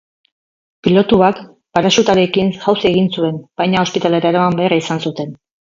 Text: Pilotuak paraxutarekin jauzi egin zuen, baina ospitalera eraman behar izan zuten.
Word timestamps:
Pilotuak 0.87 1.41
paraxutarekin 1.79 2.49
jauzi 2.65 2.91
egin 2.93 3.13
zuen, 3.19 3.41
baina 3.63 3.87
ospitalera 3.87 4.35
eraman 4.37 4.63
behar 4.63 4.81
izan 4.85 5.09
zuten. 5.09 5.43